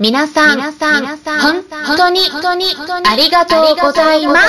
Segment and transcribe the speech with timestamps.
[0.00, 2.66] 皆さん、皆さん、本当に、本当に、
[3.04, 4.40] ありがとうございます。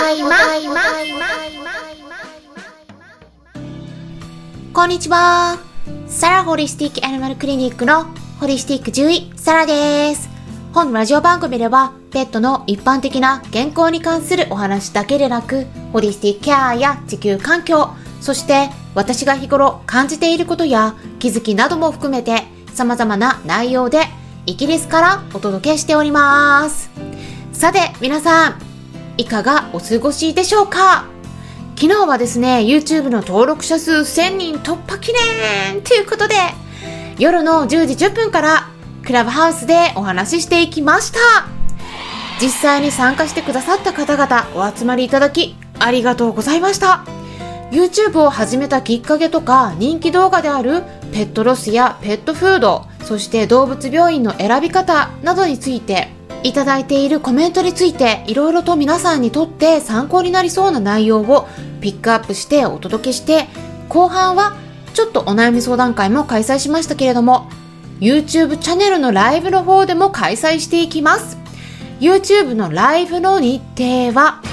[4.72, 5.58] こんにちは。
[6.08, 8.06] サラホリスティックアニマルクリニックの
[8.40, 10.30] ホリスティック獣医、サラです。
[10.72, 17.90] 本ラジオ番組では、ペットの一般的な健康に関するお話だけでなく、ホリスティックケアや地球環境、
[18.22, 22.44] そして私が日頃感じていることや気づきなども含めて
[22.76, 26.90] 様々な内容でイギリスからお届けしております。
[27.54, 28.62] さて、皆さん、
[29.18, 31.06] いかがお過ごしでしょうか？
[31.76, 35.14] 昨日はですね、YouTube の登録者数1000人突破記
[35.72, 36.36] 念ということで、
[37.18, 38.70] 夜の10時10分から
[39.06, 41.20] クラブハウスでお話ししていきました。
[42.42, 47.06] 実際に参加してくださった方々お集まりいただきありがとうございました。
[47.72, 50.82] YouTube を始めたきっかけとか人気動画である
[51.12, 56.10] ペットロスやペットフード、そして動物病院の選び方などについて
[56.44, 61.48] いただいているコメントについていろいろと皆さんにとって参考になりそうな内容を
[61.82, 63.48] ピックアップしてお届けして
[63.88, 64.58] 後半は
[64.94, 67.50] ちょっとお悩み相談会も開催しましたけれども
[68.00, 71.40] YouTube チャンネルのライブの方でも開催していきます。
[72.00, 74.44] YouTube のライブの日程は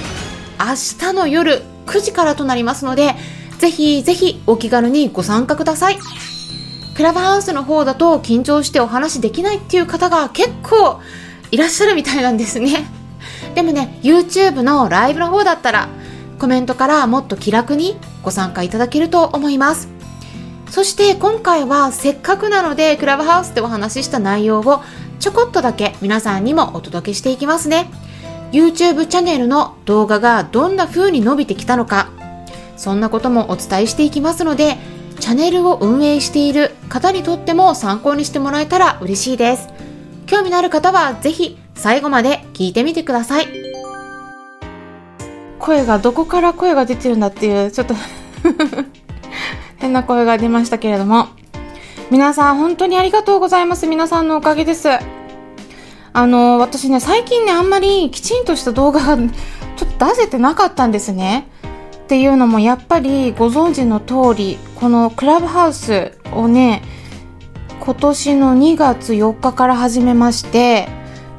[0.58, 3.16] 明日の夜9時からとなりますので
[3.58, 5.98] ぜひぜひお気軽にご参加ください。
[6.96, 10.98] クラブハウスの方だと緊張してお話できないっていう方が結構
[11.50, 12.86] いらっしゃるみたいなんですね。
[13.54, 15.88] でもね、YouTube のライブの方だったら
[16.38, 19.88] コメントからもっと気楽にご参加いただけると思います。
[20.70, 24.82] そして今回はせっかくなのでクラブハウスでお話しした内容を
[25.20, 27.90] ちょこっとだけ皆さんにもお届けしていきますね。
[28.52, 32.08] YouTube チャンネルの動画がどんな風に伸びてきたのか、
[32.78, 34.78] そんなこともお伝えしていきますので、
[35.20, 39.68] チャンネルを運営している方にとっても参考にしてもらえたら嬉しいです。
[40.26, 43.66] 興味のある方はぜひ最後まで聞いてみてください。
[45.58, 47.94] 声がどこから声が出てるんだっていうちょっと
[49.78, 51.28] 変な声が出ましたけれども
[52.10, 54.88] 皆さん本当にありがとうございます皆さんのおかげです
[56.12, 61.48] あの私ね最近ねあんまりきちんとした動画がちょっと出せてなかったんですね
[62.06, 66.82] っていうのもやっぱりご存知の通りこのクラブハウスをね
[67.80, 70.88] 今年の2月4日から始めまして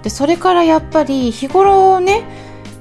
[0.03, 2.25] でそれからやっぱり日頃ね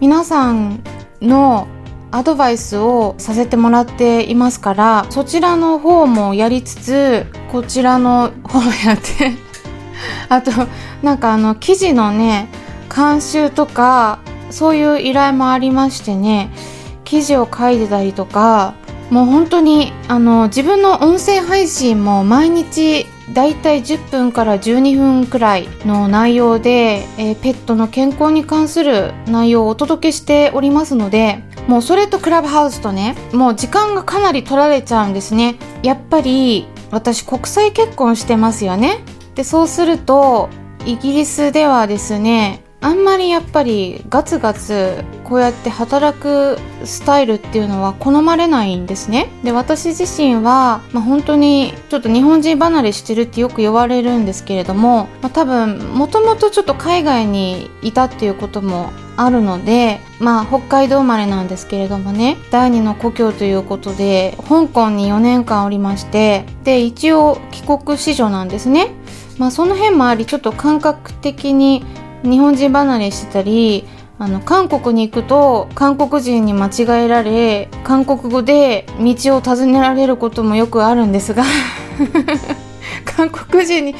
[0.00, 0.82] 皆さん
[1.22, 1.68] の
[2.10, 9.30] アドバイスをさせてもらっていますからそちらの方もやりつつこちらの方やって
[10.28, 10.50] あと
[11.02, 12.48] なんかあの記事のね
[12.92, 14.18] 監修とか
[14.50, 16.50] そういう依頼もありましてね
[17.06, 18.74] 記事を書いてたりとか
[19.10, 35.56] もう本当にあの自分の音声配信も毎日だいたい10分から12分くらいの内容で、えー、ペットの健康に関する内容をお届けしておりますのでもうそれとクラブハウスとねもう時間がかなり取られちゃうんですね。
[35.82, 39.04] やっぱり私国際結婚してますよね。
[39.34, 40.48] でそうすると
[40.84, 49.28] イギリスではですねあんまりやっぱりガツガツこうやって働くスタイルっていうのは好まれないんですね。
[49.42, 68.92] で、私自身は、まあ、本当にちょっと日本人離れしてるってよく言われるんですけれども、まあ、多分もともとちょっと海外にいたっていうこともあるので、まあ北海道生まれなんですけれどもね、第二の故郷ということで、香港に4年間おりまして、で、一応帰国子女なんですね。
[69.38, 71.84] まあその辺もあり、ちょっと感覚的に
[72.26, 73.84] 日本人離れしてたり
[74.18, 81.44] あの韓国に行くと韓国人に間違えられ韓国語で道を尋ねられることもよくあるんですが
[83.04, 83.94] 韓国人に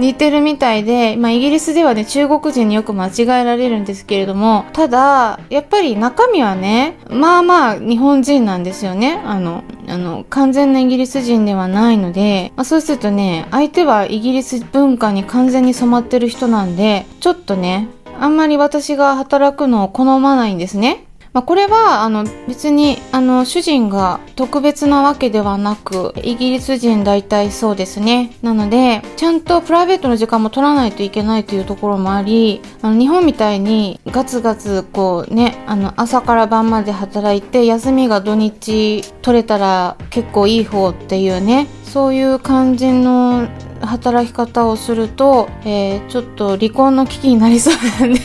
[0.00, 9.20] 似てるみたいで、まあ、イギリスではね、中国人によく間違えられるんですけれども、ただ、やっぱり中身はね、まあまあ日本人なんですよね。
[9.24, 21.04] あの、あの、完全なイギリス人ではないので、まあ、そうするとね、相手はイギリス文化に完全に染まってる人なんで、ちょっとね、あんまり私が働くのを好まないんですね。
[21.32, 28.36] まあ、これはあの別にあの主人が特別なわけではなくイギリス人大体そうですね。
[28.42, 43.48] なのでちゃんとプライベートの時間も取らないといけないというところもありあの日本みたいにガツガツこうねあの朝から晩まで働いて休みが土日取れたら結構いい方っていうねそういう感じの
[43.80, 48.20] 働き方をすると、えー、ちょっと離婚の危機になりそうなんで。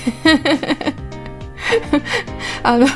[2.67, 2.87] あの、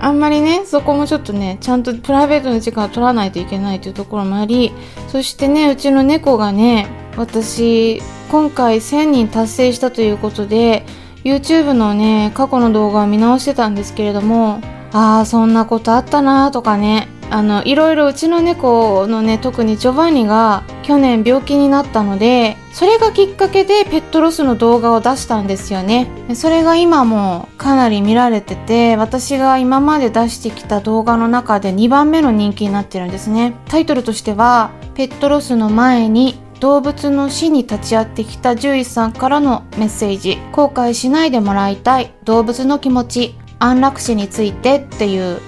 [0.00, 4.72] あんまりね、そこもちょっとね、ちゃんとプライベートの時間を取らないといけないというところもあり、
[5.08, 8.02] そしてね、うちの猫がね、私、
[8.34, 10.84] 今回1000人達成したということで
[11.22, 14.60] YouTube のね過去の動画を見直してたんですけれども
[14.92, 26.08] ああそんなことあったなとかねあのいろいろうちの猫のね特にジョバンニが去年病気になったのでそれがきっかけでペットロスの動画を出したんですよね。
[26.34, 33.54] それが今もかなり見られてて私が今まで出してきた動画の中で2番目の人気になってるんですね。
[33.68, 40.38] タイトルとしてはペットロスの前に動物の死に立ち会ってきた獣医さんからのメッセージ。
[40.52, 45.40] 後悔しないでもらいたい動物の気持ち安楽死についてっていう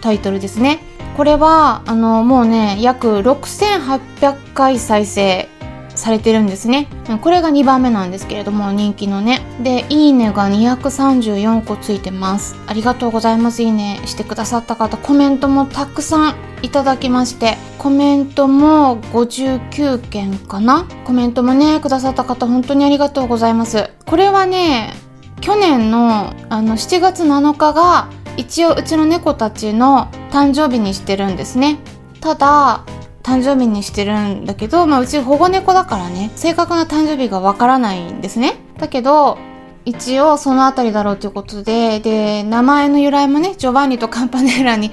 [0.00, 0.89] タイトルですね。
[1.20, 5.50] これはあのもうね約6800回再生
[5.94, 6.88] されてるんですね。
[7.20, 9.42] これが2番目なんですけれども人気のね。
[9.62, 12.56] でいいねが234個ついてます。
[12.66, 13.62] ありがとうございます。
[13.62, 17.58] いいねしてくださった方コメントもたくさんいただきまして。
[17.76, 20.86] コメントも59件かな。
[21.04, 23.90] コメントもねくださった方本当にありがとうございます。
[24.06, 24.94] これはね
[25.42, 28.08] 去年のあの7月7日が
[28.40, 31.78] 一応うちの猫たちの誕生日にしてるんですね。
[32.20, 32.84] ただ
[33.22, 36.30] 誕生日にしてるんだけど、まあ、うち保護猫だからね。
[36.36, 38.56] 正確な誕生日がわからないんですね。
[38.78, 39.36] だけど
[39.84, 44.90] 一応そのあたりだろうということでで名前の由来もねジョバンニとカンパネラに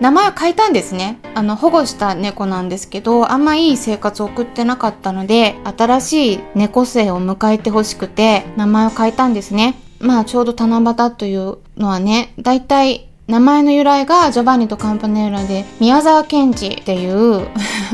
[0.00, 1.18] 名前を変えたんですね。
[1.34, 9.76] あの保護した猫なんですけどあんまいい生活を送ってなかったので新しい猫生を迎えてほしくて名前を変えたんですね。
[10.02, 17.46] まあちょうど七夕というのはね大体名前の由来がジョバンニとカンパネーラで宮沢賢治っていう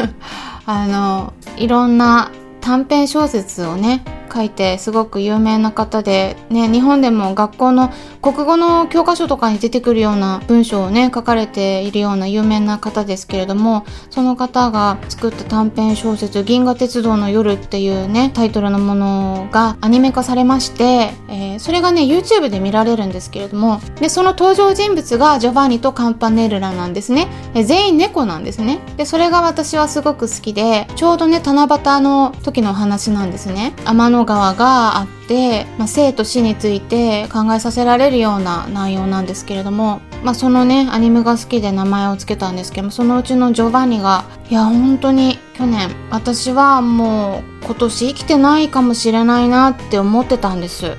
[0.64, 2.32] あのいろんな
[2.62, 4.02] 短編小説をね
[4.32, 7.90] 書いてすごく有名な方で、ね、日本でも学校の
[8.22, 28.80] 国語の教科書とかに出てくるような文章をね書かれているような有名な方ですけれどもその方が作った短編小説「銀河鉄道の夜」っていうねタイトルのものがアニメ化されまして、えー、それがね YouTube で見られるんですけれどもでその登場人物がジョバンニとカンパネルラなんですね、え、全員猫なんですね。
[28.96, 33.75] でそれが私はすごく好きでちょうどね七夕の時のお話なんですね。
[33.84, 50.97] 天のの川があって、まあ、生と死について考えさせられるような内容なんですけれども、まあ、そのねアニメが好きで名前を付けたんですけどもそのうちのジョバンニがいや本当に去年私はもう今年生きてないかもしれないなって思ってたんです。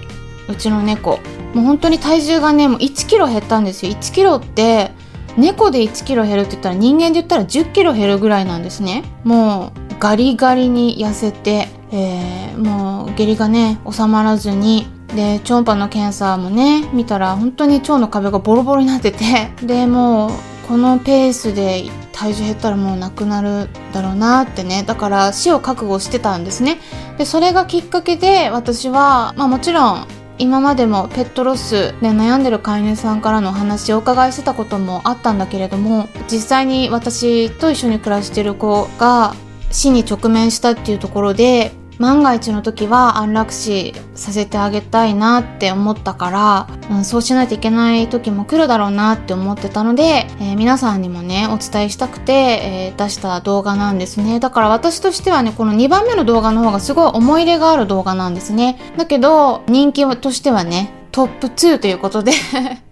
[0.48, 1.20] うちの猫。
[1.54, 3.92] もう本当に体重がねもう1キロ減ったんですよ。
[3.92, 4.92] 1キロって
[5.38, 9.04] 猫で1キロ減るって言ったら人間で言ったら10キロ減るぐらいなんですね。
[9.24, 20.32] もうガリガリに痩せて、えー、もう下痢がね収まらずにで超音波の検査もね見たら本当に腸の壁がボロボロになってて でもう
[20.68, 26.80] このペースで体重減ったらもうなくなるだろうなってねだから死を覚悟してたんですね。
[27.18, 30.06] でそれがきっかけで私はまあもちろん
[30.38, 39.36] 今までもペットロスで悩んでる飼い主さんからのお話をお伺いしてたこともあったんだけれども実際に私と一緒に暮らしてる子が
[39.72, 54.40] 死に直面したっていうところで万が一の時は安楽死させてあげたいなって思ったから、うん、そうしないといけない時も来るだろうなって思ってたので、えー、皆さんにもねお伝えしたくて、えー、出した動画なんですね。
[54.40, 58.80] だから私としてはねこの2番目の動画の方がすごい思い入れがある動画なんですね。
[58.98, 62.32] だけど人気としてはねトップ2ということで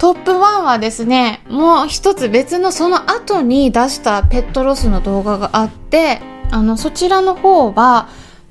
[0.00, 8.08] トップ1はですね、もう一つ別のその後に出したペットロスの動画があって、あの、そちらの方は、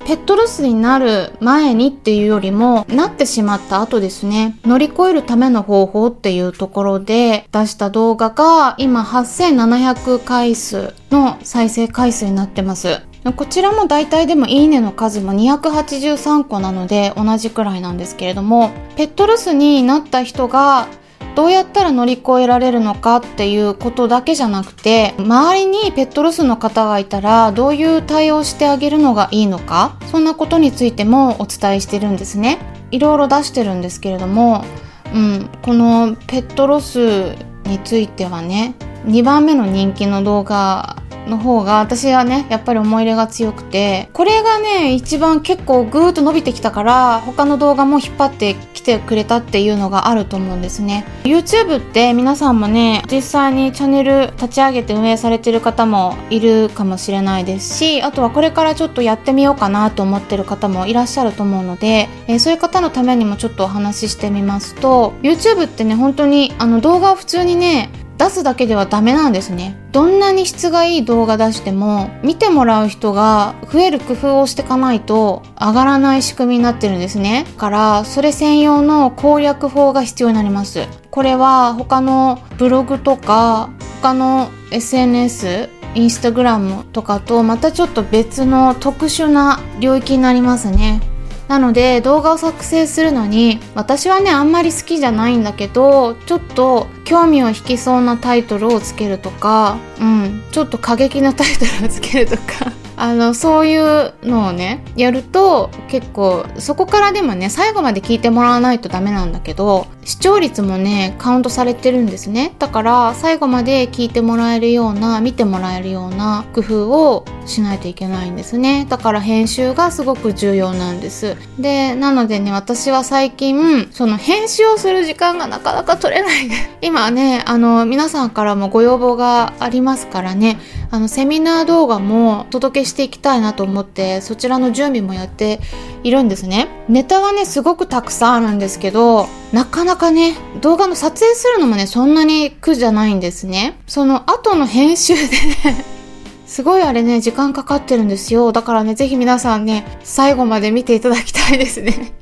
[0.09, 13.01] ペットロスになる前にっていうよりも、なってしまった後ですね、乗り越えるための方法っていうところで出した動画が、今8700回数の再生回数になってます。
[13.35, 20.87] こちらも大体でもいいねの数も283個なので同じくらいなんですけれども、ペットロスになった人が
[21.35, 32.59] どうやったら乗り越えられるのかっていうことだけじゃなくて周りにペットロスの方がいたらどういう対応してあげるのがいいのかそんなことについてもお伝えしてるんですね。
[32.91, 34.65] いろいろ出してるんですけれども、
[35.13, 40.97] うん、このペットロスについてはね2番目の人気の動画
[41.29, 51.05] の方が私はねやっぱり思い入れが強くてこれがね一番結構ぐーっと伸びてきたから他の動画も引っ張ってきてくれたっていうのがあると思うんですね。
[51.23, 69.77] YouTube って皆さんもね実際にチャンネル立ち上げて運営されてる方もいるかもしれないですしあとはこれからちょっとやってみようかなと思ってる方もいらっしゃると思うので、えー、そういう方のためにもちょっとお話ししてみますと YouTube ってね本当にあの動画を普通にね出すだけではダメなんですね。
[69.93, 77.45] どんなに質がいい動画出しても、見てもらう人が増える工夫をしていかないと上がらない仕組みになってるんですね。
[77.57, 80.85] から、それ専用の攻略法が必要になります。
[81.09, 83.69] これは他のブログとか、
[84.01, 91.01] 他の SNS、インスタグラムとかとまたちょっと別の特殊な領域になりますね。
[91.49, 102.78] なので動画を作成するのに私はねあんまり好きじゃないんだけどちょっと興味を引きそうなタイトルをつけるとかうんちょっと過激なタイトルをつけるとか。
[103.01, 112.55] あのそういうのをねやると結構そこからでもね最後まで聞いてもらわないとダメなんだけど視聴率もねカウントされてるんですね。
[112.59, 118.85] だから最後まで聞いてもらえるような見てもらえるような工夫をしないといけないんですね。
[118.89, 121.37] だから編集がすごく重要なんです。
[121.57, 126.49] でなのでね私は最近その編集をする時間がなかなか取れない。
[126.81, 130.59] 今ねあの皆さんからもご要望がありますからね
[130.91, 135.59] あのセミナー動画もお届けしていきたいなと思ってそちらの準備もやって
[136.03, 145.85] いるんですねネタはねすごくたくさんあるんですけどなかなかね動画の撮影するのもねそんなに苦じゃないんですねその後の編集でね
[146.47, 152.13] すごいあれね時間かかってるんですよだからねぜひ皆さんね最後まで見ていただきたいですね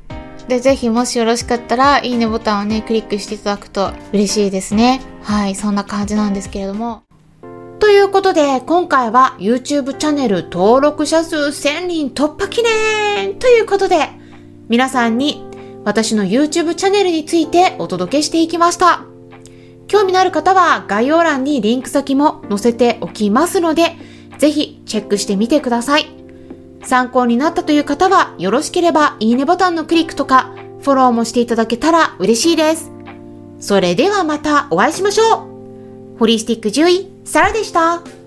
[0.48, 5.02] で、ぜひもしよろしかったら、いいねボタンをね、クリックしていただくと嬉しいですね。
[5.22, 7.07] はい、そんな感じなんですけれども。
[7.78, 14.08] ということで、今回は YouTube チャンネル登録者数1000人突破記念ということで、
[14.68, 15.44] 皆さんに
[15.84, 19.04] 私の YouTube チャンネルについてお届けしていきました。
[19.86, 23.96] 興味のある方は概要欄にリンク先も載せておきますので、
[24.38, 26.06] ぜひチェックしてみてください。
[26.82, 32.90] 参考になったという方はよろしければいいねボタンのクリックとかフォローもしていただけたら嬉しいです。
[33.60, 38.17] それではまたお会いしましょうホリスティック獣医、サラでした。